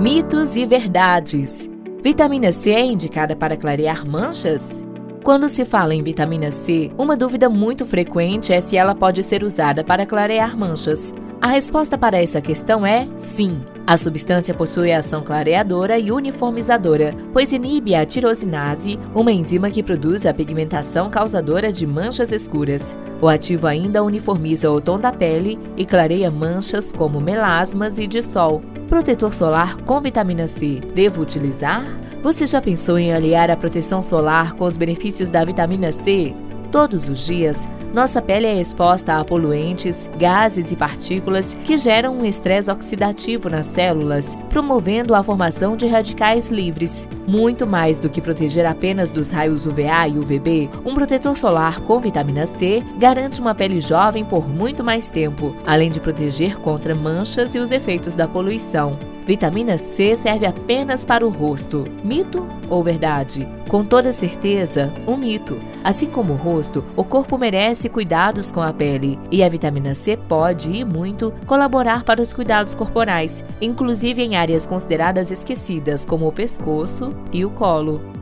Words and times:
Mitos 0.00 0.54
e 0.54 0.64
verdades. 0.64 1.68
Vitamina 2.04 2.52
C 2.52 2.70
é 2.70 2.84
indicada 2.84 3.34
para 3.34 3.56
clarear 3.56 4.06
manchas? 4.06 4.86
Quando 5.24 5.48
se 5.48 5.64
fala 5.64 5.92
em 5.92 6.04
vitamina 6.04 6.52
C, 6.52 6.92
uma 6.96 7.16
dúvida 7.16 7.48
muito 7.48 7.84
frequente 7.84 8.52
é 8.52 8.60
se 8.60 8.76
ela 8.76 8.94
pode 8.94 9.24
ser 9.24 9.42
usada 9.42 9.82
para 9.82 10.06
clarear 10.06 10.56
manchas. 10.56 11.12
A 11.40 11.46
resposta 11.46 11.96
para 11.96 12.20
essa 12.20 12.40
questão 12.40 12.84
é 12.84 13.06
sim. 13.16 13.60
A 13.86 13.96
substância 13.96 14.52
possui 14.52 14.92
ação 14.92 15.22
clareadora 15.22 15.96
e 15.96 16.10
uniformizadora, 16.10 17.14
pois 17.32 17.52
inibe 17.52 17.94
a 17.94 18.04
tirosinase, 18.04 18.98
uma 19.14 19.30
enzima 19.30 19.70
que 19.70 19.80
produz 19.80 20.26
a 20.26 20.34
pigmentação 20.34 21.08
causadora 21.08 21.70
de 21.70 21.86
manchas 21.86 22.32
escuras. 22.32 22.96
O 23.22 23.28
ativo 23.28 23.68
ainda 23.68 24.02
uniformiza 24.02 24.68
o 24.68 24.80
tom 24.80 24.98
da 24.98 25.12
pele 25.12 25.56
e 25.76 25.86
clareia 25.86 26.28
manchas 26.28 26.90
como 26.90 27.20
melasmas 27.20 28.00
e 28.00 28.08
de 28.08 28.20
sol. 28.20 28.60
Protetor 28.88 29.32
solar 29.32 29.76
com 29.82 30.00
vitamina 30.00 30.48
C. 30.48 30.80
Devo 30.92 31.22
utilizar? 31.22 31.84
Você 32.20 32.46
já 32.46 32.60
pensou 32.60 32.98
em 32.98 33.12
aliar 33.12 33.48
a 33.48 33.56
proteção 33.56 34.02
solar 34.02 34.54
com 34.54 34.64
os 34.64 34.76
benefícios 34.76 35.30
da 35.30 35.44
vitamina 35.44 35.92
C? 35.92 36.34
Todos 36.70 37.08
os 37.08 37.24
dias, 37.24 37.66
nossa 37.94 38.20
pele 38.20 38.46
é 38.46 38.60
exposta 38.60 39.16
a 39.16 39.24
poluentes, 39.24 40.10
gases 40.18 40.70
e 40.70 40.76
partículas 40.76 41.54
que 41.64 41.78
geram 41.78 42.18
um 42.18 42.24
estresse 42.26 42.70
oxidativo 42.70 43.48
nas 43.48 43.64
células, 43.64 44.36
promovendo 44.50 45.14
a 45.14 45.22
formação 45.22 45.76
de 45.76 45.86
radicais 45.86 46.50
livres. 46.50 47.08
Muito 47.26 47.66
mais 47.66 47.98
do 47.98 48.10
que 48.10 48.20
proteger 48.20 48.66
apenas 48.66 49.10
dos 49.10 49.30
raios 49.30 49.66
UVA 49.66 50.08
e 50.08 50.18
UVB, 50.18 50.68
um 50.84 50.94
protetor 50.94 51.34
solar 51.34 51.80
com 51.80 51.98
vitamina 51.98 52.44
C 52.44 52.82
garante 52.98 53.40
uma 53.40 53.54
pele 53.54 53.80
jovem 53.80 54.22
por 54.22 54.46
muito 54.46 54.84
mais 54.84 55.10
tempo, 55.10 55.56
além 55.66 55.90
de 55.90 56.00
proteger 56.00 56.58
contra 56.58 56.94
manchas 56.94 57.54
e 57.54 57.58
os 57.58 57.72
efeitos 57.72 58.14
da 58.14 58.28
poluição. 58.28 59.17
Vitamina 59.28 59.76
C 59.76 60.16
serve 60.16 60.46
apenas 60.46 61.04
para 61.04 61.26
o 61.26 61.28
rosto. 61.28 61.84
Mito 62.02 62.48
ou 62.70 62.82
verdade? 62.82 63.46
Com 63.68 63.84
toda 63.84 64.10
certeza, 64.10 64.90
um 65.06 65.18
mito. 65.18 65.60
Assim 65.84 66.06
como 66.06 66.32
o 66.32 66.36
rosto, 66.36 66.82
o 66.96 67.04
corpo 67.04 67.36
merece 67.36 67.90
cuidados 67.90 68.50
com 68.50 68.62
a 68.62 68.72
pele 68.72 69.18
e 69.30 69.44
a 69.44 69.48
vitamina 69.50 69.92
C 69.92 70.16
pode 70.16 70.70
e 70.70 70.82
muito 70.82 71.30
colaborar 71.46 72.04
para 72.04 72.22
os 72.22 72.32
cuidados 72.32 72.74
corporais, 72.74 73.44
inclusive 73.60 74.22
em 74.22 74.34
áreas 74.34 74.64
consideradas 74.64 75.30
esquecidas 75.30 76.06
como 76.06 76.26
o 76.26 76.32
pescoço 76.32 77.10
e 77.30 77.44
o 77.44 77.50
colo. 77.50 78.17